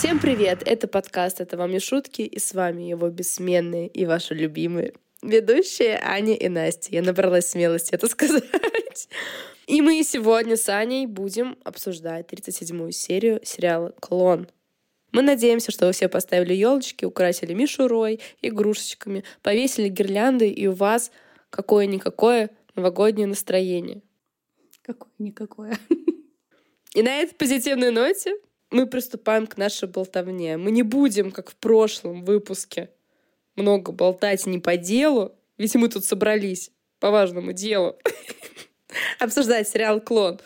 [0.00, 0.62] Всем привет!
[0.64, 6.00] Это подкаст «Это вам не шутки» и с вами его бессменные и ваши любимые ведущие
[6.02, 6.88] Аня и Настя.
[6.92, 9.10] Я набралась смелости это сказать.
[9.66, 14.48] И мы сегодня с Аней будем обсуждать 37-ю серию сериала «Клон».
[15.12, 21.12] Мы надеемся, что вы все поставили елочки, украсили мишурой, игрушечками, повесили гирлянды, и у вас
[21.50, 24.00] какое-никакое новогоднее настроение.
[24.80, 25.76] Какое-никакое.
[26.94, 28.34] И на этой позитивной ноте
[28.70, 30.56] мы приступаем к нашей болтовне.
[30.56, 32.90] Мы не будем, как в прошлом выпуске,
[33.56, 37.96] много болтать не по делу, ведь мы тут собрались по важному делу
[39.18, 40.40] обсуждать сериал «Клон».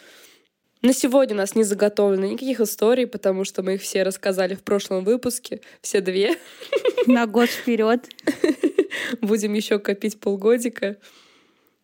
[0.82, 4.62] На сегодня у нас не заготовлено никаких историй, потому что мы их все рассказали в
[4.62, 6.36] прошлом выпуске, все две.
[7.06, 8.06] На год вперед.
[9.22, 10.98] Будем еще копить полгодика.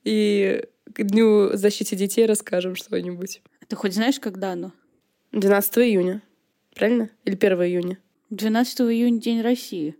[0.05, 3.41] И к Дню защиты детей расскажем что-нибудь.
[3.69, 4.73] Ты хоть знаешь, когда оно?
[5.33, 6.23] 12 июня.
[6.75, 7.11] Правильно?
[7.25, 7.99] Или 1 июня?
[8.31, 9.97] 12 июня День России.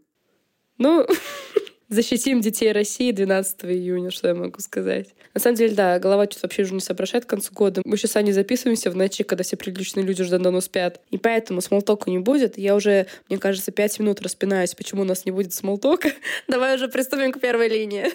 [0.79, 1.07] Ну,
[1.89, 5.15] защитим детей России 12 июня, что я могу сказать.
[5.35, 7.83] На самом деле, да, голова что-то вообще уже не соображает к концу года.
[7.85, 11.01] Мы сейчас не записываемся в ночи, когда все приличные люди уже давно спят.
[11.11, 12.57] И поэтому смолтока не будет.
[12.57, 16.11] Я уже, мне кажется, пять минут распинаюсь, почему у нас не будет смолтока.
[16.49, 18.07] Давай уже приступим к первой линии.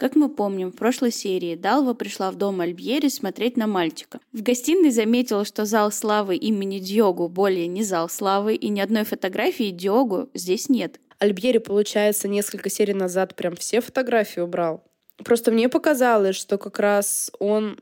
[0.00, 4.18] Как мы помним, в прошлой серии Далва пришла в дом Альбьери смотреть на мальчика.
[4.32, 9.04] В гостиной заметила, что зал славы имени Диогу более не зал славы, и ни одной
[9.04, 10.98] фотографии Диогу здесь нет.
[11.18, 14.82] Альбьери, получается, несколько серий назад прям все фотографии убрал.
[15.22, 17.78] Просто мне показалось, что как раз он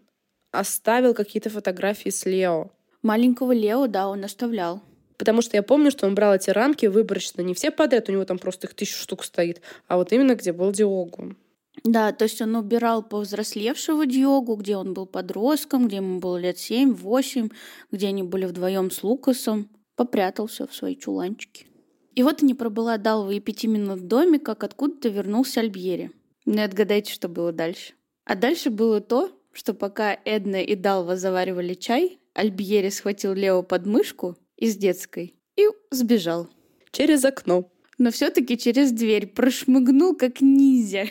[0.50, 2.72] оставил какие-то фотографии с Лео.
[3.00, 4.82] Маленького Лео, да, он оставлял.
[5.18, 8.24] Потому что я помню, что он брал эти рамки выборочно, не все подряд, у него
[8.24, 11.36] там просто их тысячу штук стоит, а вот именно где был Диогу.
[11.84, 16.58] Да, то есть он убирал повзрослевшего Диогу, где он был подростком, где ему было лет
[16.58, 17.48] семь-восемь,
[17.90, 19.68] где они были вдвоем с Лукасом.
[19.96, 21.66] Попрятал все в свои чуланчики.
[22.14, 26.10] И вот не пробыла Далва и пяти минут в доме, как откуда-то вернулся Альбьери.
[26.46, 27.94] Ну и отгадайте, что было дальше.
[28.24, 33.86] А дальше было то, что пока Эдна и Далва заваривали чай, Альбьери схватил Лео под
[33.86, 36.48] мышку из детской и сбежал.
[36.90, 37.70] Через окно.
[37.98, 41.06] Но все-таки через дверь прошмыгнул, как ниндзя.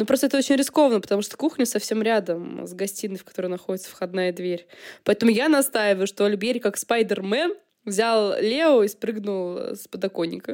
[0.00, 3.90] Ну, просто это очень рискованно, потому что кухня совсем рядом с гостиной, в которой находится
[3.90, 4.66] входная дверь.
[5.04, 7.52] Поэтому я настаиваю, что Альбери, как Спайдермен,
[7.84, 10.52] взял Лео и спрыгнул с подоконника.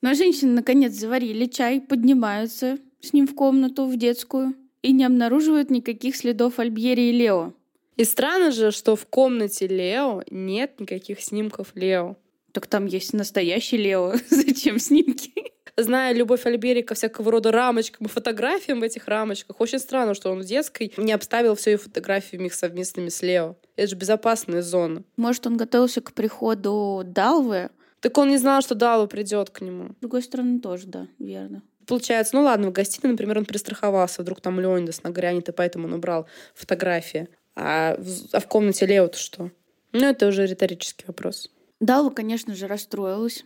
[0.00, 4.90] Но ну, а женщины, наконец, заварили чай, поднимаются с ним в комнату, в детскую, и
[4.90, 7.54] не обнаруживают никаких следов Альбьери и Лео.
[7.96, 12.16] И странно же, что в комнате Лео нет никаких снимков Лео.
[12.50, 14.14] Так там есть настоящий Лео.
[14.30, 15.53] Зачем снимки?
[15.76, 20.30] Зная любовь Альбери ко всякого рода рамочкам и фотографиям в этих рамочках, очень странно, что
[20.30, 23.56] он в детской не обставил все и фотографиями их совместными с Лео.
[23.76, 25.02] Это же безопасная зона.
[25.16, 27.70] Может, он готовился к приходу Далвы?
[28.00, 29.94] Так он не знал, что Далва придет к нему.
[29.96, 31.62] С другой стороны, тоже, да, верно.
[31.86, 35.94] Получается, ну ладно, в гостиной, например, он перестраховался, вдруг там Леонидас нагрянет, и поэтому он
[35.94, 37.28] убрал фотографии.
[37.56, 39.50] А в, а в комнате Лео-то что?
[39.92, 41.50] Ну, это уже риторический вопрос.
[41.80, 43.44] Далва, конечно же, расстроилась.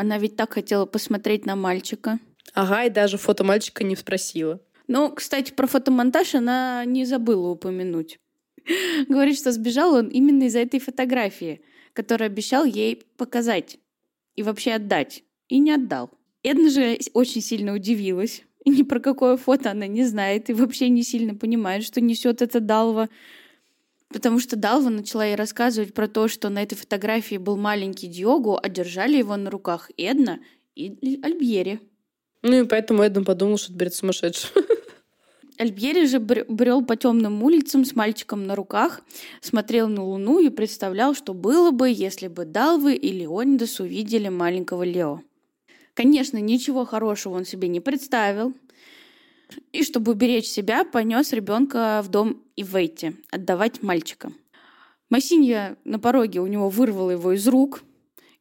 [0.00, 2.20] Она ведь так хотела посмотреть на мальчика.
[2.54, 4.58] Ага, и даже фото мальчика не спросила.
[4.88, 8.18] Ну, кстати, про фотомонтаж она не забыла упомянуть.
[9.08, 11.60] Говорит, что сбежал он именно из-за этой фотографии,
[11.92, 13.76] которую обещал ей показать
[14.36, 15.22] и вообще отдать.
[15.48, 16.10] И не отдал.
[16.42, 18.42] Эдна же очень сильно удивилась.
[18.64, 22.40] И ни про какое фото она не знает и вообще не сильно понимает, что несет
[22.40, 23.10] эта Далва.
[24.12, 28.58] Потому что Далва начала ей рассказывать про то, что на этой фотографии был маленький Диогу,
[28.60, 30.40] а держали его на руках Эдна
[30.74, 31.80] и Альбьери.
[32.42, 34.50] Ну и поэтому Эдна подумал, что это бред сумасшедший.
[35.58, 39.02] Альбьери же брел по темным улицам с мальчиком на руках,
[39.42, 44.84] смотрел на Луну и представлял, что было бы, если бы Далвы и Леонидас увидели маленького
[44.84, 45.20] Лео.
[45.92, 48.54] Конечно, ничего хорошего он себе не представил,
[49.72, 54.32] и чтобы уберечь себя, понес ребенка в дом Ивейти, отдавать мальчика.
[55.08, 57.82] Масинья на пороге у него вырвала его из рук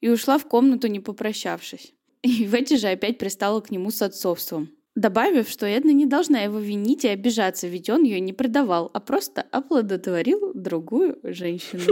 [0.02, 1.94] и ушла в комнату, не попрощавшись.
[2.22, 4.70] И Ветти же опять пристала к нему с отцовством.
[4.96, 9.00] Добавив, что Эдна не должна его винить и обижаться, ведь он ее не предавал, а
[9.00, 11.84] просто оплодотворил другую женщину.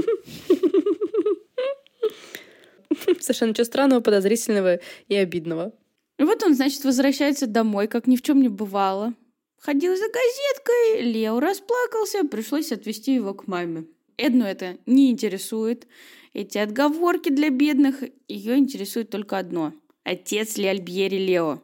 [3.20, 5.74] Совершенно ничего странного, подозрительного и обидного.
[6.18, 9.14] И вот он, значит, возвращается домой, как ни в чем не бывало.
[9.60, 13.86] Ходил за газеткой, Лео расплакался, пришлось отвезти его к маме.
[14.18, 15.88] Эдну это не интересует.
[16.34, 19.74] Эти отговорки для бедных, ее интересует только одно.
[20.04, 21.62] Отец ли Альбьери Лео?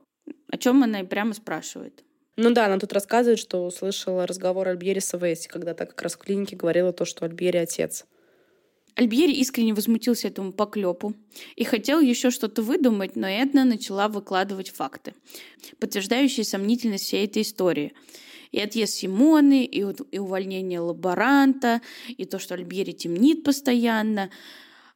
[0.50, 2.04] О чем она и прямо спрашивает.
[2.36, 6.16] Ну да, она тут рассказывает, что услышала разговор Альбьери с Весси, когда так как раз
[6.16, 8.06] в клинике говорила то, что Альбьери отец.
[8.96, 11.14] Альбьери искренне возмутился этому поклепу
[11.56, 15.16] и хотел еще что-то выдумать, но Эдна начала выкладывать факты,
[15.80, 17.94] подтверждающие сомнительность всей этой истории.
[18.52, 24.30] И отъезд Симоны, и, и увольнение лаборанта, и то, что Альбьери темнит постоянно.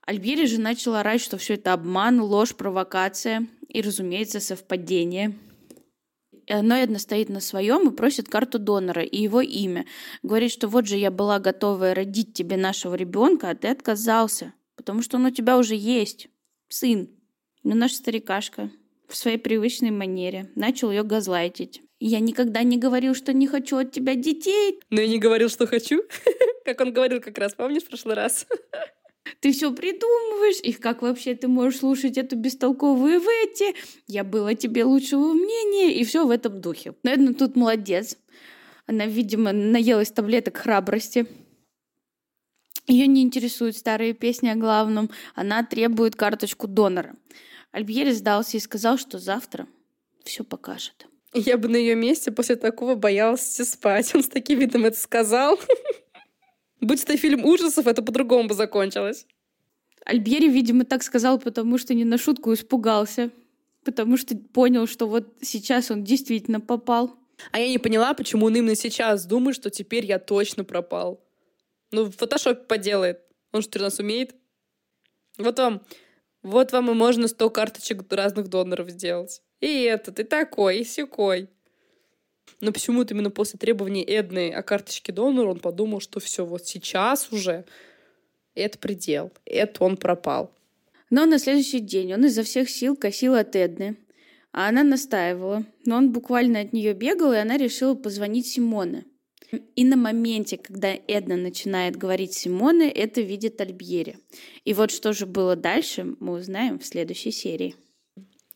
[0.06, 5.36] Альбьери же начал орать, что все это обман, ложь, провокация и, разумеется, совпадение–
[6.50, 9.86] но Эдна стоит на своем и просит карту донора и его имя.
[10.24, 15.02] Говорит, что вот же я была готова родить тебе нашего ребенка, а ты отказался, потому
[15.02, 16.30] что он у тебя уже есть.
[16.70, 17.10] Сын.
[17.64, 18.72] Но наш старикашка
[19.08, 21.82] в своей привычной манере начал ее газлайтить.
[22.00, 24.80] Я никогда не говорил, что не хочу от тебя детей.
[24.90, 26.04] Но я не говорил, что хочу.
[26.66, 28.46] Как он говорил как раз, помнишь, в прошлый раз?
[29.40, 33.76] Ты все придумываешь, и как вообще ты можешь слушать эту бестолковую Ветти?
[34.08, 36.94] Я была тебе лучшего мнения, и все в этом духе.
[37.04, 38.18] Наверное, тут молодец.
[38.86, 41.28] Она, видимо, наелась таблеток храбрости.
[42.88, 45.10] Ее не интересуют старые песни о главном.
[45.36, 47.16] Она требует карточку донора.
[47.72, 49.68] Альбьери сдался и сказал, что завтра
[50.24, 51.08] все покажет.
[51.34, 54.16] Я бы на ее месте после такого боялась спать.
[54.16, 55.60] Он с таким видом это сказал.
[56.82, 59.26] Будь это фильм ужасов, это по-другому бы закончилось.
[60.06, 63.32] Альбери, видимо, так сказал, потому что не на шутку испугался.
[63.84, 67.16] Потому что понял, что вот сейчас он действительно попал.
[67.52, 71.24] А я не поняла, почему он именно сейчас думает, что теперь я точно пропал.
[71.92, 73.22] Ну, в фотошопе поделает.
[73.52, 74.36] Он что, нас умеет?
[75.38, 75.82] Вот вам,
[76.42, 79.42] вот вам и можно 100 карточек разных доноров сделать.
[79.62, 81.50] И этот, и такой, и сякой.
[82.62, 87.32] Но почему-то именно после требований Эдны о карточке донора он подумал, что все, вот сейчас
[87.32, 87.66] уже
[88.56, 90.52] это предел, это он пропал.
[91.10, 93.98] Но на следующий день он изо всех сил косил от Эдны,
[94.52, 95.66] а она настаивала.
[95.86, 99.06] Но он буквально от нее бегал, и она решила позвонить Симоне.
[99.76, 104.18] И на моменте, когда Эдна начинает говорить Симоне, это видит Альбьери.
[104.66, 107.76] И вот что же было дальше, мы узнаем в следующей серии.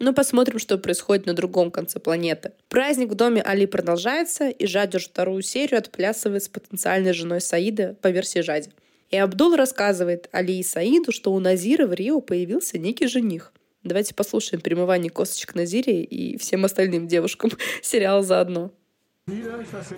[0.01, 2.53] Но посмотрим, что происходит на другом конце планеты.
[2.69, 7.95] Праздник в доме Али продолжается, и Жадь уже вторую серию отплясывает с потенциальной женой Саида
[8.01, 8.71] по версии Жади.
[9.11, 13.53] И Абдул рассказывает Али и Саиду, что у Назира в Рио появился некий жених.
[13.83, 17.51] Давайте послушаем примывание косточек Назире и всем остальным девушкам
[17.83, 18.71] сериал заодно.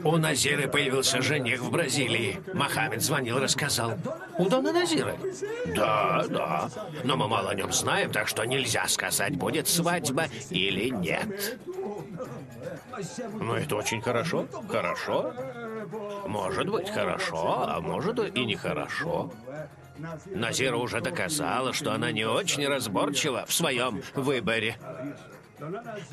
[0.04, 2.40] У Назиры появился жених в Бразилии.
[2.54, 3.94] Мохаммед звонил, рассказал.
[4.38, 5.16] У Дона Назиры?
[5.76, 6.70] Да, да.
[7.06, 11.58] Но мы мало о нем знаем, так что нельзя сказать, будет свадьба или нет.
[13.40, 14.46] Ну, это очень хорошо.
[14.70, 15.34] Хорошо.
[16.28, 19.32] Может быть, хорошо, а может и нехорошо.
[20.26, 24.78] Назира уже доказала, что она не очень разборчива в своем выборе.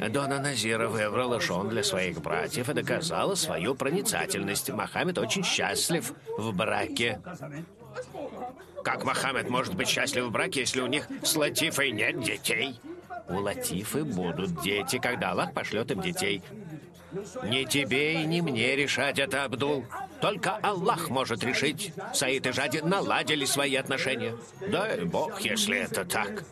[0.08, 4.70] Дона Назира выбрала Шон для своих братьев и доказала свою проницательность.
[4.70, 7.20] Мохаммед очень счастлив в браке.
[8.84, 12.80] Как Мохаммед может быть счастлив в браке, если у них с Латифой нет детей?
[13.28, 16.42] У Латифы будут дети, когда Аллах пошлет им детей.
[17.44, 19.84] Не тебе и не мне решать это, Абдул.
[20.20, 21.92] Только Аллах может решить.
[22.14, 24.36] Саид и Жади наладили свои отношения.
[24.68, 26.44] Дай Бог, если это так.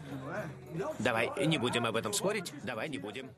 [0.98, 2.52] Давай, не будем об этом спорить.
[2.64, 3.30] Давай, не будем.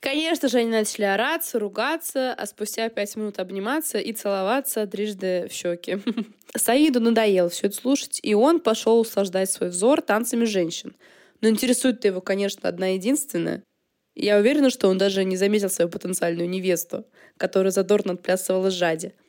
[0.00, 5.52] Конечно же, они начали ораться, ругаться, а спустя пять минут обниматься и целоваться трижды в
[5.52, 5.98] щеки.
[6.56, 10.94] Саиду надоело все это слушать, и он пошел услаждать свой взор танцами женщин.
[11.40, 13.64] Но интересует его, конечно, одна единственная.
[14.14, 19.12] Я уверена, что он даже не заметил свою потенциальную невесту, которая задорно отплясывала Жади—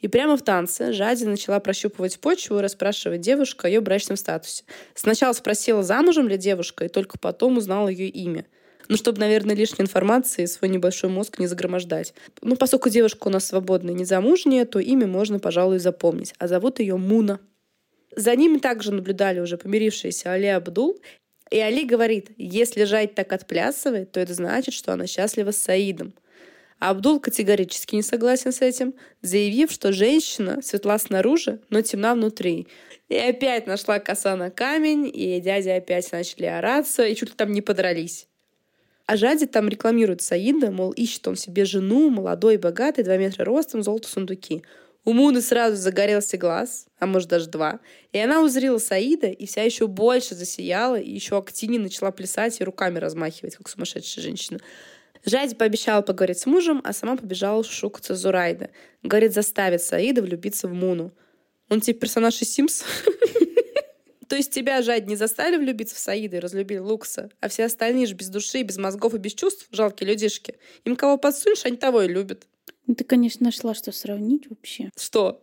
[0.00, 4.64] и прямо в танце Жади начала прощупывать почву и расспрашивать девушку о ее брачном статусе.
[4.94, 8.46] Сначала спросила, замужем ли девушка, и только потом узнала ее имя.
[8.88, 12.14] Ну, чтобы, наверное, лишней информации свой небольшой мозг не загромождать.
[12.40, 16.32] Ну, поскольку девушка у нас свободная, незамужняя, то имя можно, пожалуй, запомнить.
[16.38, 17.38] А зовут ее Муна.
[18.16, 20.98] За ними также наблюдали уже помирившиеся Али Абдул.
[21.50, 26.14] И Али говорит, если Жать так отплясывает, то это значит, что она счастлива с Саидом.
[26.78, 32.68] Абдул категорически не согласен с этим, заявив, что женщина светла снаружи, но темна внутри.
[33.08, 37.52] И опять нашла коса на камень, и дядя опять начали ораться, и чуть ли там
[37.52, 38.28] не подрались.
[39.06, 43.82] А Жади там рекламирует Саида, мол, ищет он себе жену, молодой, богатый, два метра ростом,
[43.82, 44.62] золото сундуки.
[45.04, 47.80] У Муны сразу загорелся глаз, а может даже два,
[48.12, 52.64] и она узрела Саида, и вся еще больше засияла, и еще активнее начала плясать и
[52.64, 54.60] руками размахивать, как сумасшедшая женщина.
[55.24, 58.70] Жади пообещала поговорить с мужем, а сама побежала шукаться Зурайда.
[59.02, 61.12] Говорит, заставит Саида влюбиться в Муну.
[61.68, 62.84] Он типа персонаж из Симс?
[64.28, 68.06] То есть тебя, Жадь, не заставили влюбиться в Саида и разлюбили Лукса, а все остальные
[68.06, 70.56] же без души, без мозгов и без чувств, жалкие людишки.
[70.84, 72.46] Им кого подсунешь, они того и любят.
[72.86, 74.90] Ну, ты, конечно, нашла, что сравнить вообще.
[74.98, 75.42] Что?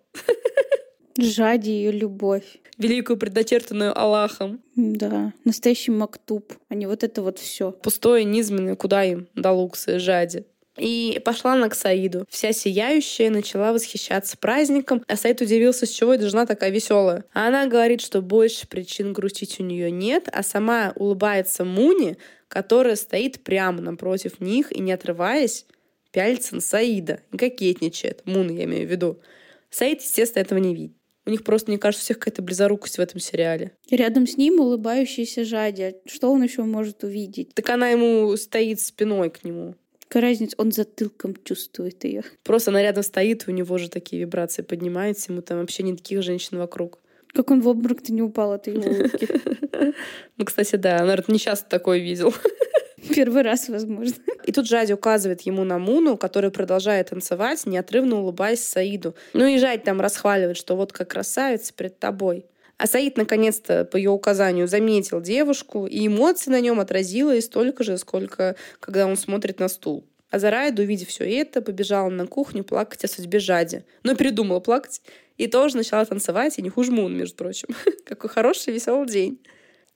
[1.17, 2.59] Жади ее любовь.
[2.77, 4.61] Великую предначертанную Аллахом.
[4.75, 7.71] Да, настоящий мактуб, а не вот это вот все.
[7.71, 10.45] Пустое, низменное, куда им до лукса и жади.
[10.77, 12.25] И пошла она к Саиду.
[12.29, 17.23] Вся сияющая начала восхищаться праздником, а Саид удивился, с чего эта жена такая веселая.
[17.33, 22.17] А она говорит, что больше причин грустить у нее нет, а сама улыбается Муни,
[22.49, 25.65] которая стоит прямо напротив них и, не отрываясь,
[26.11, 28.23] пялится на Саида и кокетничает.
[28.25, 29.21] Муна, я имею в виду.
[29.69, 30.94] Саид, естественно, этого не видит.
[31.25, 33.71] У них просто, мне кажется, у всех какая-то близорукость в этом сериале.
[33.89, 35.93] Рядом с ним улыбающийся Жадя.
[36.05, 37.53] Что он еще может увидеть?
[37.55, 39.75] Так она ему стоит спиной к нему.
[40.07, 40.55] Какая разница?
[40.59, 42.23] Он затылком чувствует ее.
[42.43, 46.21] Просто она рядом стоит, у него же такие вибрации поднимаются, ему там вообще не таких
[46.21, 46.99] женщин вокруг.
[47.33, 49.27] Как он в обморок-то не упал от ее улыбки.
[50.37, 52.33] Ну, кстати, да, наверное, не часто такое видел.
[53.15, 54.15] Первый раз, возможно.
[54.45, 59.15] И тут Жади указывает ему на Муну, который продолжает танцевать, неотрывно улыбаясь Саиду.
[59.33, 62.45] Ну и Жадь там расхваливает, что вот как красавица пред тобой.
[62.77, 67.97] А Саид, наконец-то, по ее указанию, заметил девушку, и эмоции на нем отразилось столько же,
[67.97, 70.05] сколько когда он смотрит на стул.
[70.29, 73.83] А Зарайда, увидев все это, побежала на кухню плакать о судьбе Жади.
[74.03, 75.01] Но передумала плакать
[75.37, 77.69] и тоже начала танцевать, и не хуже Мун, между прочим.
[78.05, 79.39] Какой хороший, веселый день.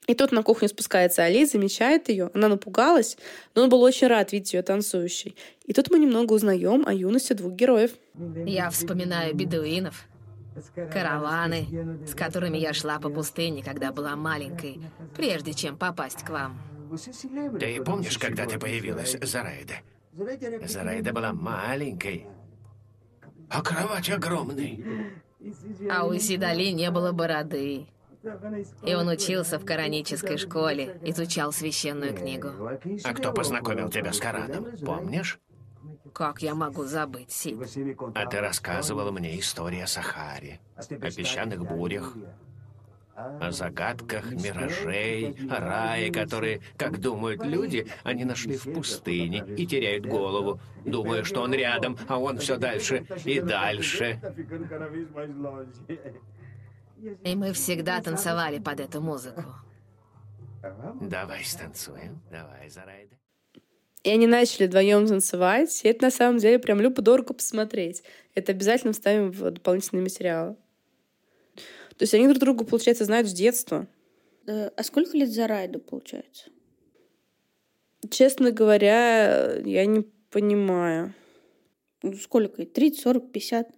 [0.10, 2.32] И тут на кухню спускается Али, замечает ее.
[2.34, 3.16] Она напугалась,
[3.54, 5.36] но он был очень рад видеть ее танцующей.
[5.66, 7.92] И тут мы немного узнаем о юности двух героев.
[8.48, 10.08] Я вспоминаю бедуинов,
[10.92, 11.68] караваны,
[12.08, 14.82] с которыми я шла по пустыне, когда была маленькой,
[15.16, 16.60] прежде чем попасть к вам.
[17.60, 19.76] Ты помнишь, когда ты появилась, Зарайда?
[20.66, 22.26] Зарайда была маленькой,
[23.48, 24.84] а кровать огромной.
[25.88, 27.86] А у Сидали не было бороды.
[28.84, 32.50] И он учился в коранической школе, изучал священную книгу.
[33.04, 35.40] А кто познакомил тебя с Кораном, помнишь?
[36.14, 37.58] Как я могу забыть, Сид?
[38.16, 42.16] А ты рассказывала мне историю о Сахаре, о песчаных бурях,
[43.16, 50.06] о загадках миражей, о рае, которые, как думают люди, они нашли в пустыне и теряют
[50.06, 54.20] голову, думая, что он рядом, а он все дальше и дальше.
[57.24, 59.44] И мы всегда танцевали под эту музыку.
[61.02, 63.16] Давай станцуем, давай, Зарайда.
[64.04, 68.04] И они начали вдвоем танцевать, и это на самом деле прям любо-дорого посмотреть.
[68.34, 70.56] Это обязательно вставим в дополнительные материалы.
[71.56, 73.88] То есть они друг друга, получается, знают с детства.
[74.48, 76.50] Э, А сколько лет за Райду, получается?
[78.10, 81.14] Честно говоря, я не понимаю.
[82.02, 82.66] Ну, сколько?
[82.66, 83.70] 30, 40, 50?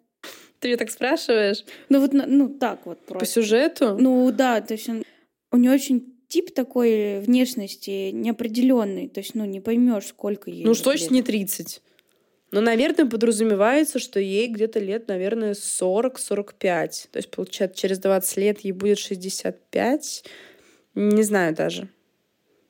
[0.62, 1.66] Ты меня так спрашиваешь?
[1.90, 3.42] Ну, вот, ну, так вот По просто.
[3.42, 3.98] сюжету?
[4.00, 5.04] Ну, да, то есть он,
[5.52, 9.10] у нее очень тип такой внешности неопределенный.
[9.10, 10.64] То есть, ну, не поймешь, сколько ей.
[10.64, 11.12] ну уж точно лет.
[11.12, 11.82] не 30.
[12.52, 17.08] Но, наверное, подразумевается, что ей где-то лет, наверное, 40-45.
[17.12, 20.24] То есть, получается, через 20 лет ей будет 65.
[20.94, 21.90] Не знаю даже.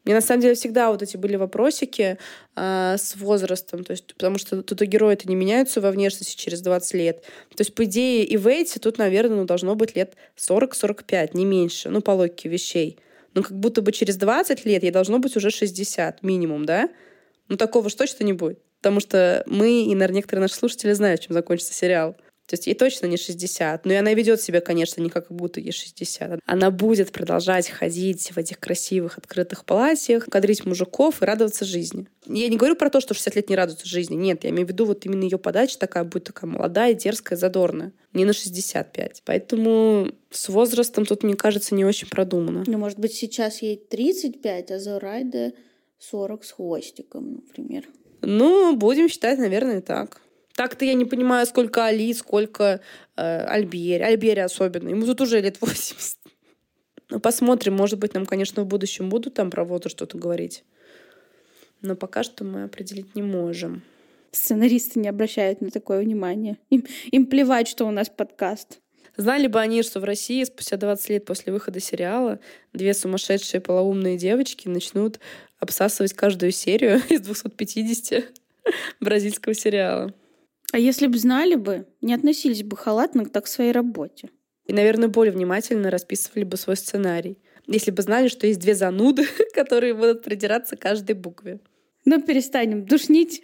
[0.04, 2.18] Мне на самом деле всегда вот эти были вопросики
[2.56, 6.94] а, с возрастом, то есть, потому что тут герои-то не меняются во внешности через 20
[6.96, 7.22] лет.
[7.22, 11.46] То есть, по идее, и в эти тут, наверное, ну, должно быть лет 40-45, не
[11.46, 12.98] меньше, ну, по логике вещей.
[13.34, 16.90] Но как будто бы через 20 лет ей должно быть уже 60 минимум, да?
[17.48, 18.60] Ну, такого ж точно не будет.
[18.82, 22.16] Потому что мы и, наверное, некоторые наши слушатели знают, чем закончится сериал.
[22.52, 23.86] То есть ей точно не 60.
[23.86, 26.42] Но и она ведет себя, конечно, не как будто ей 60.
[26.46, 32.08] Она будет продолжать ходить в этих красивых открытых платьях, кадрить мужиков и радоваться жизни.
[32.26, 34.16] Я не говорю про то, что в 60 лет не радуются жизни.
[34.16, 37.94] Нет, я имею в виду вот именно ее подача такая будет такая молодая, дерзкая, задорная.
[38.12, 39.22] Не на 65.
[39.24, 42.66] Поэтому с возрастом тут, мне кажется, не очень продумано.
[42.68, 45.54] Ну, может быть, сейчас ей 35, а за Райда
[46.00, 47.88] 40 с хвостиком, например.
[48.20, 50.20] Ну, будем считать, наверное, так.
[50.56, 52.82] Так-то я не понимаю, сколько Али, сколько
[53.16, 54.04] э, Альбери.
[54.04, 54.90] Альбери особенно.
[54.90, 56.18] Ему тут уже лет 80.
[57.10, 57.76] Ну, посмотрим.
[57.76, 60.64] Может быть, нам, конечно, в будущем будут там про возраст что-то говорить.
[61.82, 63.84] Но пока что мы определить не можем.
[64.32, 66.58] Сценаристы не обращают на такое внимание.
[66.70, 68.80] Им, им плевать, что у нас подкаст.
[69.18, 72.40] Знали бы они, что в России спустя 20 лет после выхода сериала
[72.72, 75.20] две сумасшедшие полоумные девочки начнут
[75.60, 78.24] обсасывать каждую серию из 250
[79.02, 80.14] бразильского сериала.
[80.72, 84.30] А если бы знали бы, не относились бы халатно так к своей работе.
[84.66, 87.38] И, наверное, более внимательно расписывали бы свой сценарий.
[87.68, 91.60] Если бы знали, что есть две зануды, которые будут придираться каждой букве.
[92.06, 93.44] Но перестанем душнить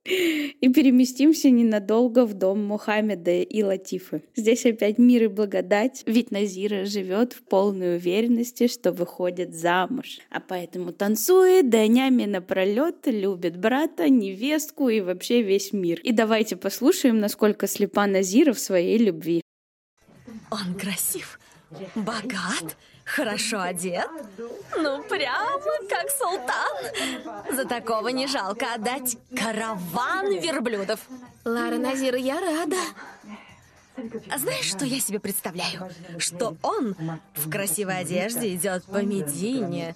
[0.04, 4.22] и переместимся ненадолго в дом Мухаммеда и Латифы.
[4.34, 10.20] Здесь опять мир и благодать, ведь Назира живет в полной уверенности, что выходит замуж.
[10.30, 16.00] А поэтому танцует днями напролет, любит брата, невестку и вообще весь мир.
[16.00, 19.42] И давайте послушаем, насколько слепа Назира в своей любви.
[20.50, 21.38] Он красив,
[21.94, 24.08] богат, хорошо одет.
[24.76, 27.54] Ну, прямо как султан.
[27.56, 31.00] За такого не жалко отдать караван верблюдов.
[31.44, 32.76] Лара Назира, я рада.
[34.30, 35.90] А знаешь, что я себе представляю?
[36.18, 36.96] Что он
[37.34, 39.94] в красивой одежде идет по Медине.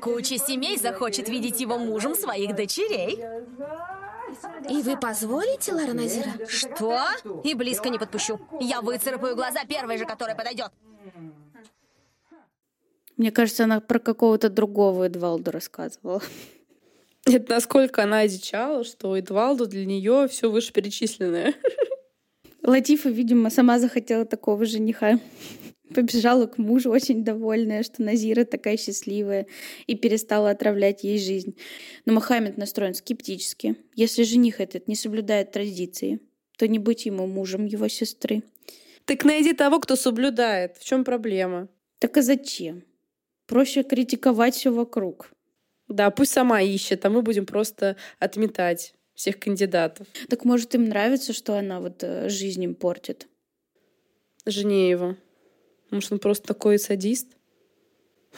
[0.00, 3.22] Куча семей захочет видеть его мужем своих дочерей.
[4.68, 6.46] И вы позволите, Лара Назира?
[6.48, 7.00] Что?
[7.44, 8.40] И близко не подпущу.
[8.60, 10.70] Я выцарапаю глаза первой же, которая подойдет.
[13.16, 16.20] Мне кажется, она про какого-то другого Эдвалду рассказывала.
[17.24, 21.54] Это насколько она одичала, что Эдвалду для нее все вышеперечисленное.
[22.62, 25.18] Латифа, видимо, сама захотела такого жениха.
[25.94, 29.46] Побежала к мужу, очень довольная, что Назира такая счастливая,
[29.86, 31.56] и перестала отравлять ей жизнь.
[32.04, 33.76] Но Мохаммед настроен скептически.
[33.94, 36.20] Если жених этот не соблюдает традиции,
[36.58, 38.42] то не быть ему мужем его сестры.
[39.04, 40.76] Так найди того, кто соблюдает.
[40.76, 41.68] В чем проблема?
[42.00, 42.82] Так а зачем?
[43.46, 45.30] Проще критиковать все вокруг.
[45.86, 50.08] Да, пусть сама ищет, а мы будем просто отметать всех кандидатов.
[50.28, 53.28] Так может им нравится, что она вот э, жизнь им портит?
[54.44, 55.16] Жене его.
[55.90, 57.36] Может, он просто такой садист?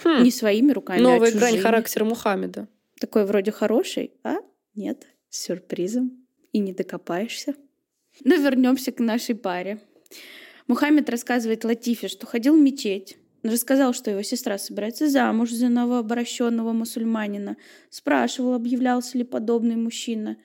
[0.03, 0.23] Хм.
[0.23, 2.69] Не своими руками, Новая а грань характера Мухаммеда.
[3.01, 4.37] Такой вроде хороший, а
[4.75, 6.25] нет, с сюрпризом.
[6.53, 7.55] И не докопаешься.
[8.25, 9.81] Но вернемся к нашей паре.
[10.67, 13.19] Мухаммед рассказывает Латифе, что ходил в мечеть.
[13.43, 17.57] Рассказал, что его сестра собирается замуж за новообращенного мусульманина.
[17.89, 20.37] Спрашивал, объявлялся ли подобный мужчина.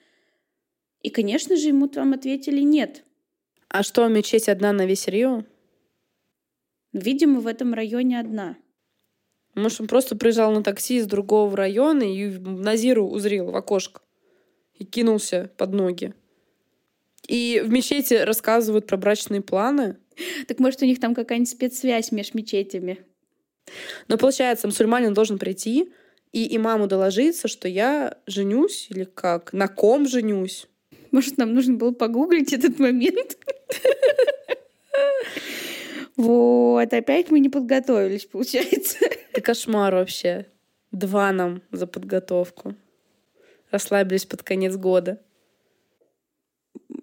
[1.02, 3.04] И, конечно же, ему там ответили «нет».
[3.68, 5.44] А что, мечеть одна на весь Рио?
[6.94, 8.56] Видимо, в этом районе одна.
[9.54, 14.00] Может, он просто приезжал на такси из другого района и Назиру узрел в окошко
[14.78, 16.14] и кинулся под ноги.
[17.26, 19.96] И в мечети рассказывают про брачные планы.
[20.46, 23.00] Так может, у них там какая-нибудь спецсвязь между мечетями?
[24.06, 25.92] Но получается, мусульманин должен прийти
[26.32, 30.68] и имаму доложиться, что я женюсь или как, на ком женюсь.
[31.10, 33.36] Может, нам нужно было погуглить этот момент?
[36.74, 38.98] Вот, опять мы не подготовились, получается.
[39.30, 40.46] Это кошмар вообще.
[40.90, 42.74] Два нам за подготовку.
[43.70, 45.22] Расслабились под конец года.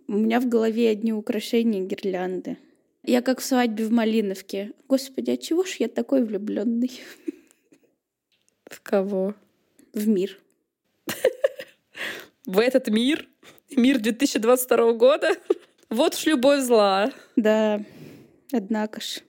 [0.09, 2.57] У меня в голове одни украшения и гирлянды.
[3.03, 4.73] Я как в свадьбе в Малиновке.
[4.89, 6.91] Господи, а чего ж я такой влюбленный?
[8.65, 9.35] В кого?
[9.93, 10.37] В мир.
[12.45, 13.25] В этот мир?
[13.69, 15.29] Мир 2022 года?
[15.89, 17.13] Вот уж любовь зла.
[17.37, 17.81] Да,
[18.51, 19.21] однако ж.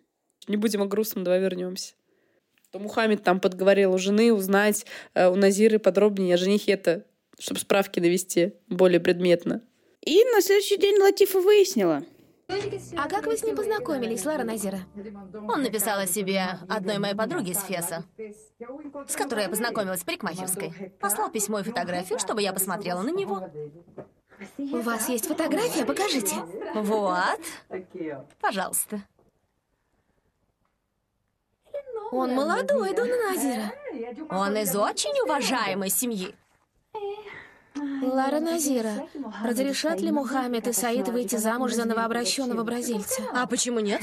[0.53, 1.95] Не будем о грустном, давай вернемся.
[2.73, 4.85] То Мухаммед там подговорил у жены узнать
[5.15, 7.07] э, у Назиры подробнее о женихе-то,
[7.38, 9.62] чтобы справки навести более предметно.
[10.03, 12.05] И на следующий день Латифа выяснила.
[12.99, 14.81] А как вы с ним познакомились, Лара Назира?
[15.49, 18.05] Он написал о себе одной моей подруге из Феса,
[19.09, 20.93] с которой я познакомилась в парикмахерской.
[21.01, 23.49] Послал письмо и фотографию, чтобы я посмотрела на него.
[24.59, 25.87] У вас есть фотография?
[25.87, 26.35] Покажите.
[26.75, 27.41] Вот.
[28.38, 29.03] Пожалуйста.
[32.12, 33.72] Он молодой, Дона Назира.
[34.29, 36.35] Он из очень уважаемой семьи.
[38.03, 39.09] Лара Назира,
[39.42, 43.22] разрешат ли Мухаммед и Саид выйти замуж за новообращенного бразильца?
[43.33, 44.03] А почему нет?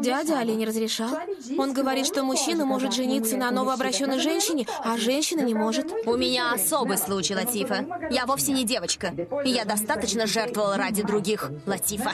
[0.00, 1.10] Дядя Али не разрешал.
[1.58, 5.92] Он говорит, что мужчина может жениться на новообращенной женщине, а женщина не может.
[6.06, 7.84] У меня особый случай, Латифа.
[8.10, 9.08] Я вовсе не девочка.
[9.44, 12.12] И я достаточно жертвовала ради других, Латифа.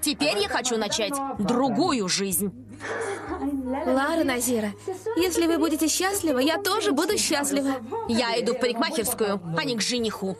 [0.00, 2.63] Теперь я хочу начать другую жизнь.
[3.86, 4.72] Лара Назира,
[5.16, 7.76] если вы будете счастливы, я тоже буду счастлива.
[8.08, 10.36] Я иду в парикмахерскую, а не к жениху.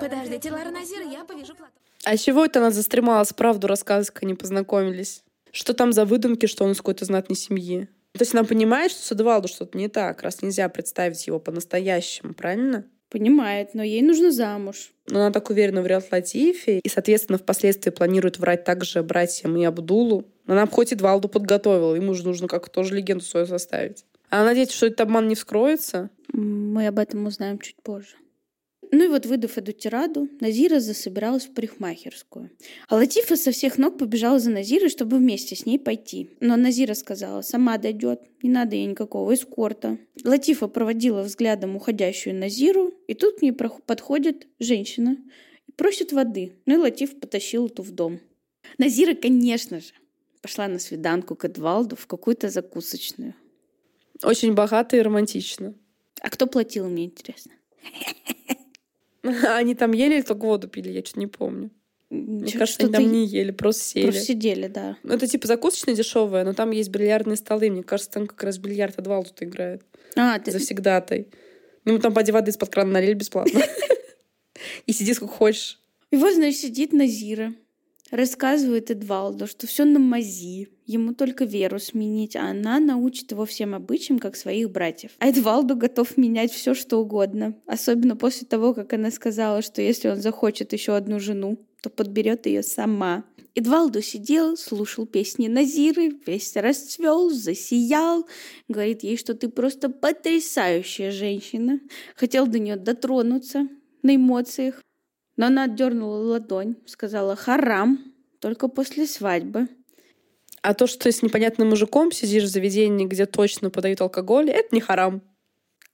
[0.00, 1.74] Подождите, Лара Назира, я повяжу платок.
[2.04, 5.22] А чего это она застремалась правду рассказывать, как они познакомились?
[5.52, 7.88] Что там за выдумки, что он из какой-то знатной семьи?
[8.12, 12.34] То есть она понимает, что с Эдвалду что-то не так, раз нельзя представить его по-настоящему,
[12.34, 12.84] правильно?
[13.08, 14.92] Понимает, но ей нужно замуж.
[15.08, 20.26] Но она так уверенно врет Латифе, и, соответственно, впоследствии планирует врать также братьям и Абдулу.
[20.50, 24.04] Она хоть Эдвалду подготовила, ему же нужно как-то тоже легенду свою составить.
[24.30, 26.10] А надеется, что этот обман не вскроется?
[26.32, 28.16] Мы об этом узнаем чуть позже.
[28.90, 32.50] Ну и вот, выдав эту тираду, Назира засобиралась в парикмахерскую.
[32.88, 36.30] А Латифа со всех ног побежала за Назирой, чтобы вместе с ней пойти.
[36.40, 39.98] Но Назира сказала, сама дойдет, не надо ей никакого эскорта.
[40.24, 45.16] Латифа проводила взглядом уходящую Назиру, и тут к ней подходит женщина
[45.68, 46.54] и просит воды.
[46.66, 48.18] Ну и Латиф потащил эту в дом.
[48.78, 49.92] Назира, конечно же,
[50.42, 53.34] пошла на свиданку к Эдвалду в какую-то закусочную.
[54.22, 55.74] Очень богато и романтично.
[56.20, 57.52] А кто платил, мне интересно?
[59.22, 61.70] Они там ели или только воду пили, я что-то не помню.
[62.10, 64.06] Мне кажется, они там не ели, просто сели.
[64.06, 64.96] Просто сидели, да.
[65.04, 67.70] Ну, это типа закусочная дешевая, но там есть бильярдные столы.
[67.70, 69.84] Мне кажется, там как раз бильярд Эдвал тут играет.
[70.16, 70.50] А, ты...
[70.50, 71.28] Завсегдатай.
[71.84, 73.60] Ему там поди воды из-под крана налили бесплатно.
[74.86, 75.80] И сиди сколько хочешь.
[76.10, 77.54] И вот, значит, сидит Назира,
[78.10, 83.74] рассказывает Эдвалду, что все на мази, ему только веру сменить, а она научит его всем
[83.74, 85.12] обычаям, как своих братьев.
[85.18, 87.54] А Эдвалду готов менять все, что угодно.
[87.66, 92.46] Особенно после того, как она сказала, что если он захочет еще одну жену, то подберет
[92.46, 93.24] ее сама.
[93.54, 98.26] Эдвалду сидел, слушал песни Назиры, весь расцвел, засиял,
[98.68, 101.80] говорит ей, что ты просто потрясающая женщина.
[102.14, 103.68] Хотел до нее дотронуться
[104.02, 104.80] на эмоциях,
[105.40, 109.68] но она отдернула ладонь, сказала «харам», только после свадьбы.
[110.60, 114.68] А то, что ты с непонятным мужиком сидишь в заведении, где точно подают алкоголь, это
[114.72, 115.22] не харам.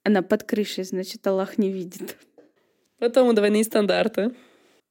[0.03, 2.17] Она под крышей, значит, Аллах не видит.
[2.99, 4.35] Потому двойные стандарты.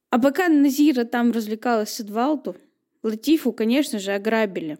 [0.09, 2.55] А пока Назира там развлекалась с Эдвалду,
[3.03, 4.79] Латифу, конечно же, ограбили.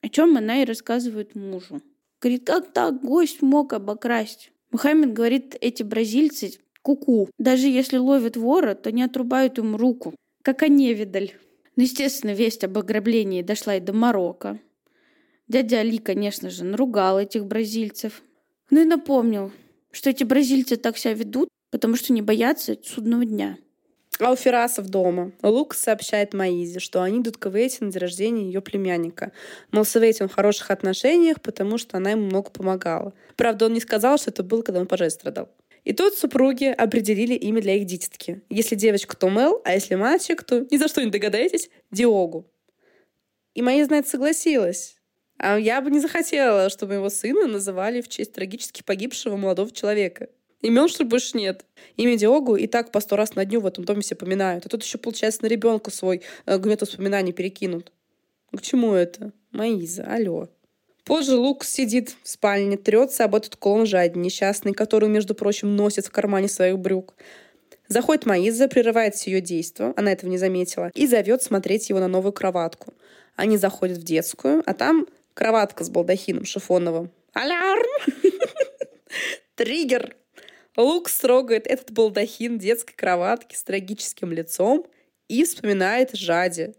[0.00, 1.82] О чем она и рассказывает мужу.
[2.18, 4.52] Говорит, как так гость мог обокрасть?
[4.70, 7.24] Мухаммед говорит, эти бразильцы куку.
[7.24, 7.30] -ку.
[7.38, 10.14] Даже если ловят вора, то не отрубают ему руку.
[10.42, 11.32] Как они видали.
[11.76, 14.58] Ну, естественно, весть об ограблении дошла и до Марокко.
[15.48, 18.22] Дядя Али, конечно же, наругал этих бразильцев.
[18.70, 19.52] Ну и напомнил,
[19.90, 23.58] что эти бразильцы так себя ведут, потому что не боятся судного дня.
[24.18, 25.32] А у Ферасов дома.
[25.42, 29.32] Лук сообщает Маизе, что они идут к Ивете на день рождения ее племянника.
[29.72, 33.12] Мол, с Ивете он в хороших отношениях, потому что она ему много помогала.
[33.36, 35.48] Правда, он не сказал, что это было, когда он пожар страдал.
[35.86, 38.42] И тут супруги определили имя для их дитятки.
[38.50, 42.44] Если девочка, то Мел, а если мальчик, то, ни за что не догадаетесь, Диогу.
[43.54, 44.96] И Майя, знает, согласилась.
[45.38, 50.28] А я бы не захотела, чтобы его сына называли в честь трагически погибшего молодого человека.
[50.60, 51.64] Имен, что больше нет.
[51.96, 54.66] Имя Диогу и так по сто раз на дню в этом доме все поминают.
[54.66, 57.92] А тут еще, получается, на ребенка свой э, гнет воспоминаний перекинут.
[58.50, 59.32] К чему это?
[59.52, 60.48] Маиза, алло.
[61.06, 66.06] Позже Лук сидит в спальне, трется об этот клон жадни, несчастный, который, между прочим, носит
[66.06, 67.14] в кармане своих брюк.
[67.86, 72.32] Заходит Маиза, прерывает ее действия, она этого не заметила, и зовет смотреть его на новую
[72.32, 72.92] кроватку.
[73.36, 77.12] Они заходят в детскую, а там кроватка с балдахином шифоновым.
[77.34, 77.86] Алярм!
[79.54, 80.16] Триггер!
[80.76, 84.84] Лук строгает этот балдахин детской кроватки с трагическим лицом
[85.28, 86.74] и вспоминает Жади.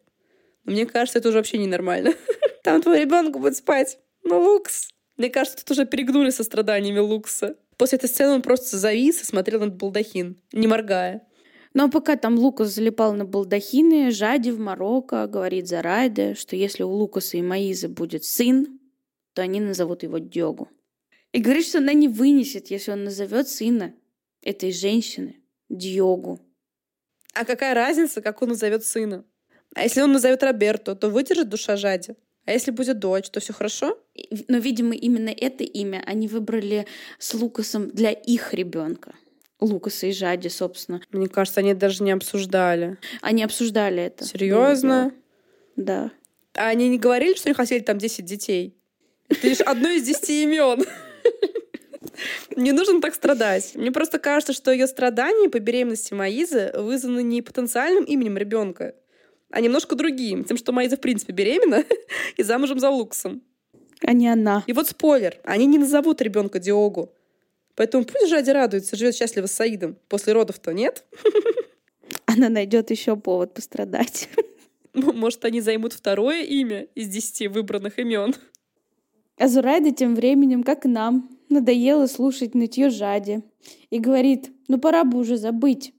[0.65, 2.13] мне кажется, это уже вообще ненормально.
[2.63, 3.97] Там твой ребенок будет спать.
[4.27, 4.89] Ну, Лукс.
[5.17, 7.55] Мне кажется, тут уже перегнули со страданиями Лукса.
[7.77, 11.27] После этой сцены он просто завис и смотрел на балдахин, не моргая.
[11.73, 16.55] Но ну, а пока там Лукас залипал на балдахины, Жади в Марокко говорит Зарайде, что
[16.55, 18.79] если у Лукаса и Маизы будет сын,
[19.33, 20.69] то они назовут его Дёгу.
[21.33, 23.93] И говорит, что она не вынесет, если он назовет сына
[24.41, 25.35] этой женщины
[25.69, 26.39] Дьогу.
[27.33, 29.23] А какая разница, как он назовет сына?
[29.75, 32.15] А если он назовет Роберто, то выдержит душа Жади?
[32.47, 33.99] А если будет дочь, то все хорошо?
[34.47, 36.88] Но, видимо, именно это имя они выбрали
[37.19, 39.13] с Лукасом для их ребенка.
[39.60, 41.01] Лукаса и Жади, собственно.
[41.12, 42.97] Мне кажется, они даже не обсуждали.
[43.21, 44.23] Они обсуждали это.
[44.23, 45.12] Серьезно?
[45.75, 46.12] Да.
[46.53, 48.77] А они не говорили, что они хотели там 10 детей?
[49.27, 50.86] Это лишь одно из 10 имен.
[52.55, 53.75] Не нужно так страдать.
[53.75, 58.95] Мне просто кажется, что ее страдания по беременности Маизы вызваны не потенциальным именем ребенка,
[59.49, 60.43] а немножко другим.
[60.43, 61.83] Тем, что Майза в принципе беременна
[62.38, 63.41] и замужем за Луксом.
[64.01, 64.63] А не она.
[64.67, 65.38] И вот спойлер.
[65.43, 67.13] Они не назовут ребенка Диогу.
[67.75, 69.97] Поэтому пусть Жади радуется, живет счастливо с Саидом.
[70.10, 71.05] После родов-то нет?
[72.25, 74.29] Она найдет еще повод пострадать.
[74.93, 78.33] Может, они займут второе имя из десяти выбранных имен.
[79.38, 83.43] А Зурайда тем временем, как и нам, надоело слушать нытье Жади.
[83.91, 85.93] И говорит, ну пора бы уже забыть.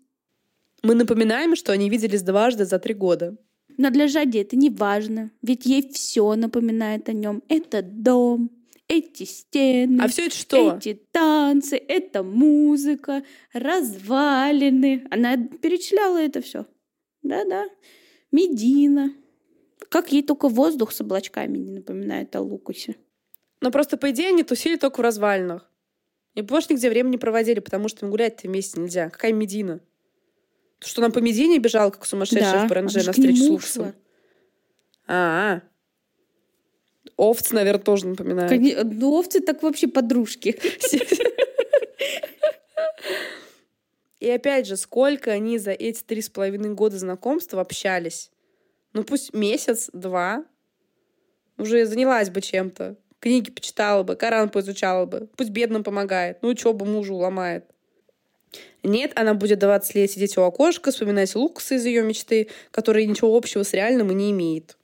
[0.82, 3.36] Мы напоминаем, что они виделись дважды за три года.
[3.76, 7.42] Но для Жади это не важно, ведь ей все напоминает о нем.
[7.48, 8.50] Это дом,
[8.88, 10.00] эти стены.
[10.02, 10.76] А все это что?
[10.76, 15.06] Эти танцы, это музыка, развалины.
[15.10, 16.66] Она перечисляла это все.
[17.22, 17.66] Да-да.
[18.32, 19.12] Медина.
[19.90, 22.96] Как ей только воздух с облачками не напоминает о Лукусе.
[23.60, 25.70] Но просто, по идее, они тусили только в развалинах.
[26.34, 29.10] И больше нигде времени проводили, потому что им гулять-то вместе нельзя.
[29.10, 29.80] Какая Медина?
[30.80, 33.94] Что она по Медине бежала, как сумасшедшая да, в Паранже на встречу с Луксом.
[35.06, 35.62] А, -а,
[37.16, 38.48] Овцы, наверное, тоже напоминают.
[38.48, 40.56] Конечно, ну, овцы так вообще подружки.
[44.20, 48.30] И опять же, сколько они за эти три с половиной года знакомства общались?
[48.92, 50.44] Ну пусть месяц, два.
[51.56, 52.96] Уже занялась бы чем-то.
[53.20, 55.28] Книги почитала бы, Коран поизучала бы.
[55.36, 56.38] Пусть бедным помогает.
[56.42, 57.64] Ну, учебу мужу ломает.
[58.82, 63.36] Нет, она будет 20 лет сидеть у окошка, вспоминать Лукаса из ее мечты, который ничего
[63.36, 64.76] общего с реальным и не имеет.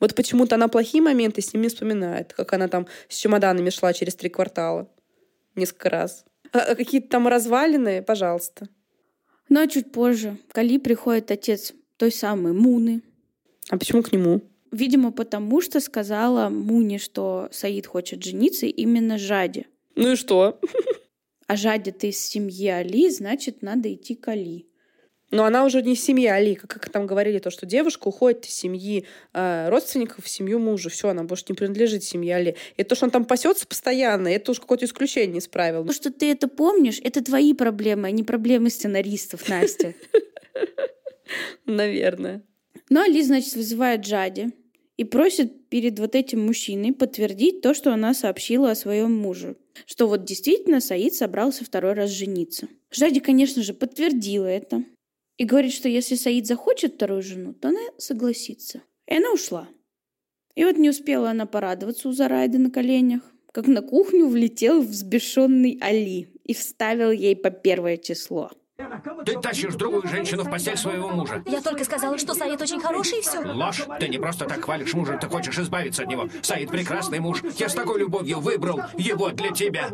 [0.00, 3.92] Вот почему-то она плохие моменты с ним не вспоминает, как она там с чемоданами шла
[3.92, 4.88] через три квартала.
[5.54, 6.24] Несколько раз.
[6.52, 8.68] А, а какие-то там развалины, пожалуйста.
[9.48, 13.02] Ну а чуть позже к Али приходит отец той самой Муны.
[13.68, 14.40] А почему к нему?
[14.70, 19.66] Видимо, потому что сказала Муне, что Саид хочет жениться именно Жаде.
[19.94, 20.58] Ну и что?
[21.52, 24.70] А Жаде ты из семьи Али, значит, надо идти к Али.
[25.30, 29.04] Но она уже не семья Али, как, там говорили, то, что девушка уходит из семьи
[29.34, 30.88] э, родственников в семью мужа.
[30.88, 32.56] Все, она больше не принадлежит семье Али.
[32.78, 35.84] И то, что он там пасется постоянно, это уж какое-то исключение из правил.
[35.84, 39.92] То, что ты это помнишь, это твои проблемы, а не проблемы сценаристов, Настя.
[41.66, 42.46] Наверное.
[42.88, 44.52] Ну, Али, значит, вызывает Джади
[44.96, 49.56] и просит перед вот этим мужчиной подтвердить то, что она сообщила о своем муже.
[49.86, 52.68] Что вот действительно Саид собрался второй раз жениться.
[52.90, 54.84] Жади, конечно же, подтвердила это.
[55.38, 58.82] И говорит, что если Саид захочет вторую жену, то она согласится.
[59.06, 59.68] И она ушла.
[60.54, 65.78] И вот не успела она порадоваться у Зарайды на коленях, как на кухню влетел взбешенный
[65.80, 68.50] Али и вставил ей по первое число–
[69.24, 71.42] ты тащишь другую женщину в постель своего мужа.
[71.46, 73.40] Я только сказала, что Саид очень хороший, и все.
[73.40, 73.82] Ложь.
[73.98, 76.28] Ты не просто так хвалишь мужа, ты хочешь избавиться от него.
[76.42, 77.42] Саид прекрасный муж.
[77.56, 79.90] Я с такой любовью выбрал его для тебя.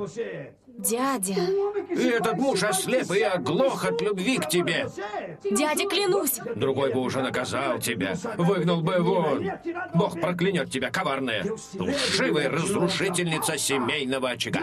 [0.79, 1.35] Дядя.
[1.91, 4.89] И этот муж ослеп и оглох от любви к тебе.
[5.51, 6.41] Дядя, клянусь.
[6.55, 8.15] Другой бы уже наказал тебя.
[8.37, 9.51] Выгнал бы вон.
[9.95, 11.45] Бог проклянет тебя, коварная.
[11.75, 14.61] Лживая разрушительница семейного очага.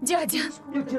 [0.00, 0.38] Дядя.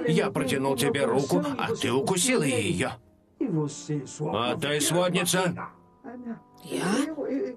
[0.07, 2.91] Я протянул тебе руку, а ты укусила ее.
[3.39, 5.53] А ты сводница?
[6.63, 6.83] Я?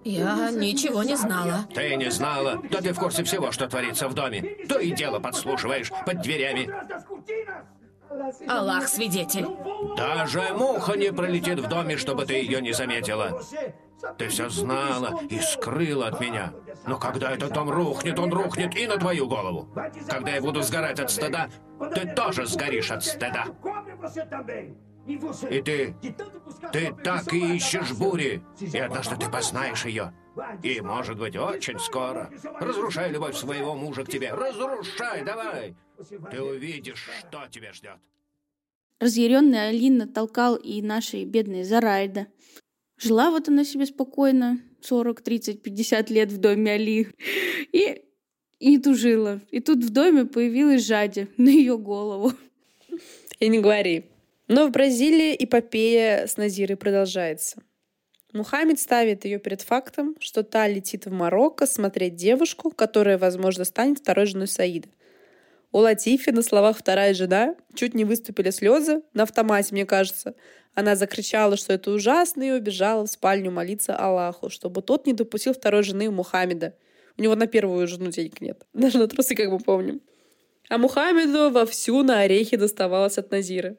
[0.05, 1.66] Я ничего не знала.
[1.74, 2.61] Ты не знала?
[2.70, 4.57] Да ты в курсе всего, что творится в доме.
[4.68, 6.70] То и дело подслушиваешь под дверями.
[8.48, 9.46] Аллах свидетель.
[9.96, 13.40] Даже муха не пролетит в доме, чтобы ты ее не заметила.
[14.16, 16.53] Ты все знала и скрыла от меня.
[16.88, 19.68] Но когда этот дом рухнет, он рухнет и на твою голову.
[20.09, 21.51] Когда я буду сгорать от стыда,
[21.94, 23.44] ты тоже сгоришь от стыда.
[25.51, 25.94] И ты,
[26.72, 30.12] ты так и ищешь бури, и однажды ты познаешь ее.
[30.62, 32.31] И, может быть, очень скоро.
[32.61, 34.33] Разрушай любовь своего мужа к тебе.
[34.33, 35.77] Разрушай, давай.
[36.31, 37.98] Ты увидишь, что тебя ждет.
[39.01, 42.27] Разъяренный Алина толкал и нашей бедной Зарайда.
[42.99, 47.09] Жила вот она себе спокойно, 40, 30, 50 лет в доме Али.
[47.73, 48.03] И,
[48.59, 49.41] и тужила.
[49.51, 52.33] И тут в доме появилась Жади на ее голову.
[53.39, 54.07] И не говори.
[54.49, 57.63] Но в Бразилии эпопея с Назирой продолжается.
[58.33, 63.99] Мухаммед ставит ее перед фактом, что та летит в Марокко смотреть девушку, которая, возможно, станет
[63.99, 64.89] второй женой Саида.
[65.79, 70.35] У Латифи на словах «вторая жена» чуть не выступили слезы, на автомате, мне кажется.
[70.75, 75.55] Она закричала, что это ужасно, и убежала в спальню молиться Аллаху, чтобы тот не допустил
[75.55, 76.75] второй жены Мухаммеда.
[77.17, 78.67] У него на первую жену денег нет.
[78.73, 80.01] Даже на трусы, как мы помним.
[80.69, 83.77] А Мухаммеду вовсю на орехи доставалось от Назира.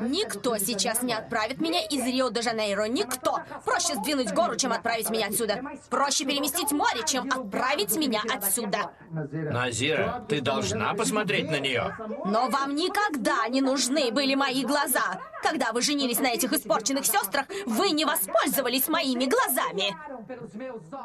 [0.00, 2.84] Никто сейчас не отправит меня из Рио-де-Жанейро.
[2.84, 3.40] Никто.
[3.64, 5.60] Проще сдвинуть гору, чем отправить меня отсюда.
[5.90, 8.90] Проще переместить море, чем отправить меня отсюда.
[9.10, 11.96] Назира, ты должна посмотреть на нее.
[12.24, 15.20] Но вам никогда не нужны были мои глаза.
[15.42, 19.96] Когда вы женились на этих испорченных сестрах, вы не воспользовались моими глазами.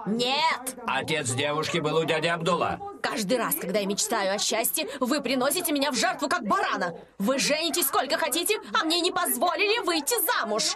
[0.06, 0.76] Нет.
[0.86, 2.80] Отец девушки был у дяди Абдула.
[3.02, 6.96] Каждый раз, когда я мечтаю о счастье, вы приносите меня в жертву как барана.
[7.18, 10.76] Вы женитесь сколько хотите, а мне не позволили выйти замуж.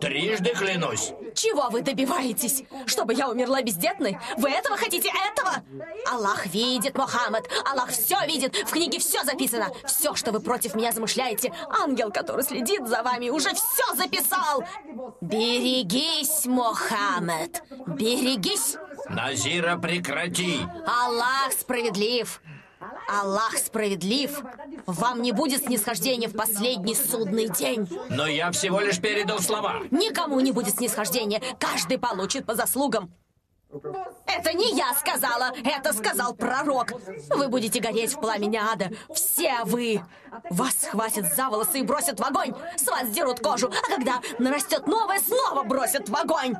[0.00, 1.12] Трижды клянусь.
[1.34, 2.64] Чего вы добиваетесь?
[2.86, 4.18] Чтобы я умерла бездетной?
[4.36, 5.62] Вы этого хотите, этого?
[6.10, 7.48] Аллах видит, Мухаммад.
[7.64, 8.54] Аллах все видит.
[8.56, 9.70] В книге все записано.
[9.84, 11.52] Все, что вы против меня замышляете.
[11.68, 14.64] Ангел, который следит за вами, уже все записал.
[15.20, 17.62] Берегись, Мухаммад.
[17.86, 18.76] Берегись.
[19.08, 20.60] Назира, прекрати.
[20.86, 22.40] Аллах справедлив.
[23.08, 24.42] Аллах справедлив.
[24.86, 27.88] Вам не будет снисхождения в последний судный день.
[28.10, 29.80] Но я всего лишь передал слова.
[29.90, 31.40] Никому не будет снисхождения.
[31.58, 33.12] Каждый получит по заслугам.
[34.26, 36.92] Это не я сказала, это сказал пророк.
[37.30, 38.90] Вы будете гореть в пламени ада.
[39.12, 40.00] Все вы.
[40.50, 42.54] Вас схватят за волосы и бросят в огонь.
[42.76, 46.54] С вас дерут кожу, а когда нарастет новое, снова бросят в огонь.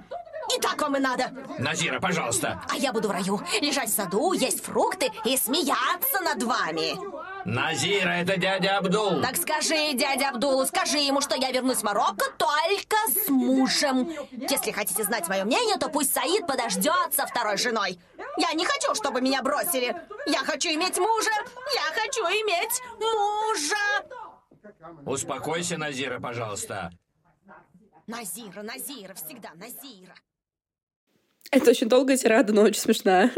[0.55, 1.33] И так вам и надо.
[1.59, 2.63] Назира, пожалуйста.
[2.69, 6.97] А я буду в раю, лежать в саду, есть фрукты и смеяться над вами.
[7.45, 9.23] Назира, это дядя Абдул.
[9.23, 14.11] Так скажи, дядя Абдул, скажи ему, что я вернусь в Марокко только с мужем.
[14.33, 17.99] Если хотите знать мое мнение, то пусть Саид подождет со второй женой.
[18.37, 19.97] Я не хочу, чтобы меня бросили.
[20.27, 21.31] Я хочу иметь мужа.
[21.75, 24.07] Я хочу иметь мужа.
[25.05, 26.91] Успокойся, Назира, пожалуйста.
[28.07, 30.15] Назира, Назира, всегда Назира.
[31.51, 33.31] Это очень долгая тирада, но очень смешная.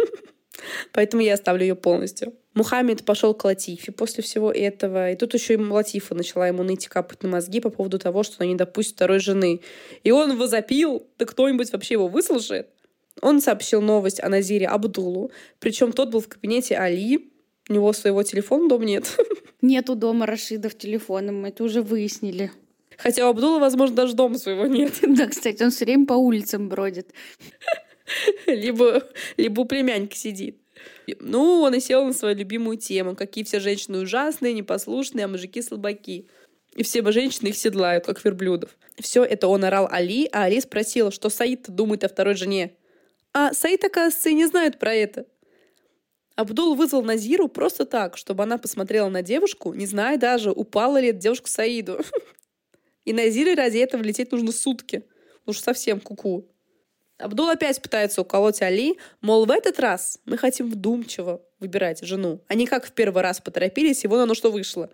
[0.92, 2.34] Поэтому я оставлю ее полностью.
[2.54, 5.12] Мухаммед пошел к Латифе после всего этого.
[5.12, 8.22] И тут еще и Латифа начала ему ныть и капать на мозги по поводу того,
[8.22, 9.60] что она не допустит второй жены.
[10.02, 12.68] И он возопил, да кто-нибудь вообще его выслушает.
[13.20, 15.30] Он сообщил новость о Назире Абдулу.
[15.60, 17.30] Причем тот был в кабинете Али.
[17.68, 19.16] У него своего телефона дома нет.
[19.60, 22.52] Нету дома Рашидов телефоном, мы это уже выяснили.
[22.96, 24.94] Хотя у Абдула, возможно, даже дома своего нет.
[25.02, 27.12] Да, кстати, он все время по улицам бродит.
[28.46, 29.02] Либо,
[29.36, 30.58] либо у племянника сидит.
[31.20, 33.16] Ну, он и сел на свою любимую тему.
[33.16, 36.28] Какие все женщины ужасные, непослушные, а мужики слабаки.
[36.74, 38.76] И все женщины их седлают, как верблюдов.
[39.00, 42.76] Все это он орал Али, а Али спросил, что Саид думает о второй жене.
[43.32, 45.26] А Саид, оказывается, и не знает про это.
[46.36, 51.08] Абдул вызвал Назиру просто так, чтобы она посмотрела на девушку, не зная даже, упала ли
[51.08, 52.00] эта девушка Саиду.
[53.04, 55.02] И Назире ради этого лететь нужно сутки.
[55.46, 56.40] Уж совсем куку.
[56.40, 56.57] -ку.
[57.18, 62.54] Абдул опять пытается уколоть Али, мол, в этот раз мы хотим вдумчиво выбирать жену, а
[62.54, 64.88] не как в первый раз поторопились, и вон оно что вышло.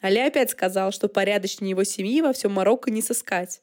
[0.00, 3.60] Али опять сказал, что порядочнее его семьи во всем Марокко не сыскать.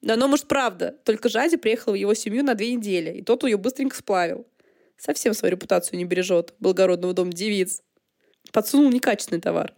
[0.00, 3.42] Да оно, может, правда, только Жади приехал в его семью на две недели, и тот
[3.42, 4.46] ее быстренько сплавил.
[4.96, 7.82] Совсем свою репутацию не бережет, благородного дома девиц.
[8.52, 9.74] Подсунул некачественный товар.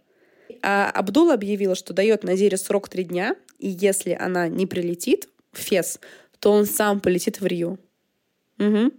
[0.61, 5.59] А Абдул объявила, что дает Назире срок три дня, и если она не прилетит в
[5.59, 5.99] Фес,
[6.43, 7.77] то он сам полетит в Рио.
[8.59, 8.91] Угу.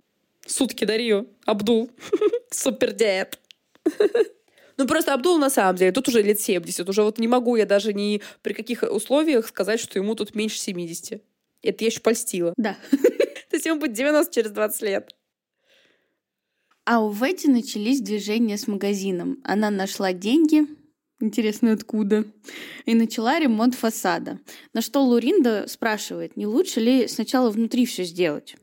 [0.47, 1.27] Сутки до Рио.
[1.45, 1.91] Абдул.
[2.51, 3.39] Супер диет.
[4.77, 6.89] Ну, просто Абдул на самом деле, тут уже лет 70.
[6.89, 10.59] Уже вот не могу я даже ни при каких условиях сказать, что ему тут меньше
[10.59, 11.23] 70.
[11.63, 12.53] Это я еще польстила.
[12.57, 12.77] Да.
[12.91, 15.15] То есть ему будет 90 через 20 лет.
[16.85, 19.39] А у Вети начались движения с магазином.
[19.45, 20.67] Она нашла деньги,
[21.21, 22.25] Интересно, откуда?
[22.87, 24.41] И начала ремонт фасада.
[24.73, 28.57] На что Луринда спрашивает, не лучше ли сначала внутри все сделать?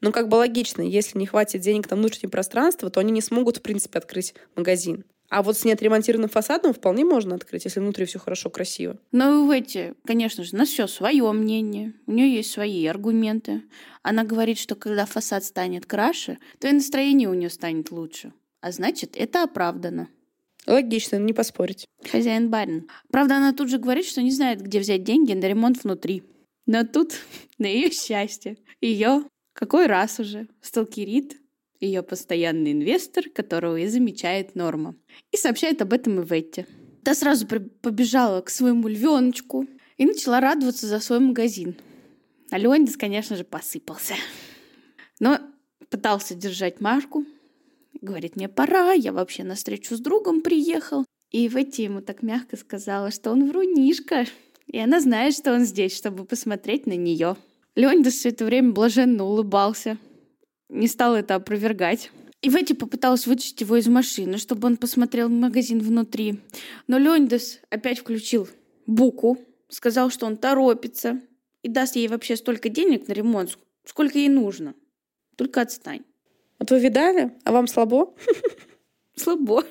[0.00, 3.56] Ну, как бы логично, если не хватит денег на внутреннее пространство, то они не смогут,
[3.56, 5.04] в принципе, открыть магазин.
[5.30, 8.98] А вот с неотремонтированным фасадом вполне можно открыть, если внутри все хорошо, красиво.
[9.10, 11.94] Ну, в эти, конечно же, у нас все свое мнение.
[12.06, 13.62] У нее есть свои аргументы.
[14.02, 18.32] Она говорит, что когда фасад станет краше, то и настроение у нее станет лучше.
[18.60, 20.08] А значит, это оправдано.
[20.66, 21.86] Логично, не поспорить.
[22.10, 22.88] Хозяин барин.
[23.10, 26.22] Правда, она тут же говорит, что не знает, где взять деньги на ремонт внутри.
[26.66, 27.14] Но тут,
[27.58, 31.36] на ее счастье, ее, какой раз уже, сталкерит
[31.80, 34.96] ее постоянный инвестор, которого и замечает Норма.
[35.32, 36.66] И сообщает об этом и Ветте.
[37.04, 39.66] Та сразу побежала к своему львеночку
[39.98, 41.76] и начала радоваться за свой магазин.
[42.50, 44.14] А Леонидас, конечно же, посыпался.
[45.20, 45.38] Но
[45.90, 47.26] пытался держать марку,
[48.00, 51.04] Говорит, мне пора, я вообще на встречу с другом приехал.
[51.30, 54.26] И Ветти ему так мягко сказала, что он врунишка.
[54.66, 57.36] И она знает, что он здесь, чтобы посмотреть на нее.
[57.74, 59.98] Леонидас все это время блаженно улыбался.
[60.68, 62.10] Не стал это опровергать.
[62.42, 66.40] И Ветти попыталась вытащить его из машины, чтобы он посмотрел магазин внутри.
[66.86, 68.48] Но Леонидас опять включил
[68.86, 71.20] буку, сказал, что он торопится
[71.62, 74.74] и даст ей вообще столько денег на ремонт, сколько ей нужно.
[75.36, 76.04] Только отстань.
[76.64, 77.30] Вот вы видали?
[77.44, 78.14] А вам слабо?
[79.16, 79.64] Слабо.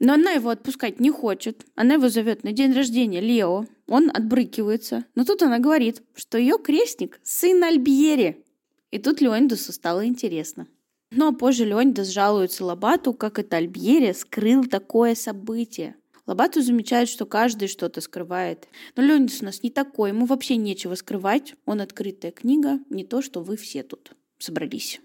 [0.00, 1.64] Но она его отпускать не хочет.
[1.76, 3.66] Она его зовет на день рождения Лео.
[3.86, 5.04] Он отбрыкивается.
[5.14, 8.44] Но тут она говорит, что ее крестник— сын Альбьери.
[8.90, 10.66] И тут Леонидусу стало интересно.
[11.12, 15.94] Но позже Леонидас жалуется Лобату, как это Альбьери скрыл такое событие.
[16.26, 18.66] Лобату замечает, что каждый что-то скрывает.
[18.96, 21.54] Но Леонидас у нас не такой, ему вообще нечего скрывать.
[21.64, 25.00] Он открытая книга, не то, что вы все тут собрались.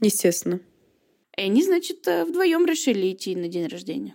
[0.00, 0.60] Естественно.
[1.36, 4.14] И они, значит, э, вдвоем решили идти на день рождения.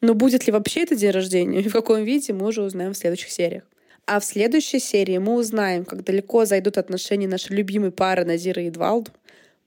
[0.00, 2.96] Но будет ли вообще это день рождения и в каком виде, мы уже узнаем в
[2.96, 3.64] следующих сериях.
[4.04, 8.68] А в следующей серии мы узнаем, как далеко зайдут отношения нашей любимой пары Назира и
[8.68, 9.12] Эдвалду,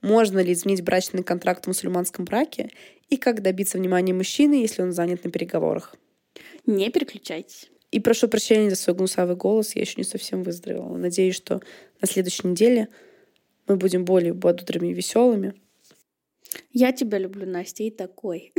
[0.02, 2.70] можно ли изменить брачный контракт в мусульманском браке
[3.08, 5.96] и как добиться внимания мужчины, если он занят на переговорах.
[6.66, 7.70] Не переключайтесь.
[7.90, 10.96] И прошу прощения за свой гнусавый голос, я еще не совсем выздоровела.
[10.96, 11.62] Надеюсь, что
[12.02, 12.88] на следующей неделе
[13.66, 15.54] мы будем более бодрыми и веселыми.
[16.72, 18.52] Я тебя люблю, Настя, и такой.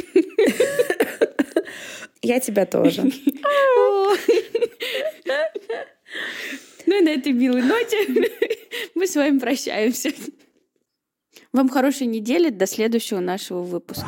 [2.22, 3.03] Я тебя тоже.
[6.86, 7.97] Ну и на этой милой ноте
[8.95, 10.12] мы с вами прощаемся.
[11.51, 12.49] Вам хорошей недели.
[12.49, 14.08] До следующего нашего выпуска.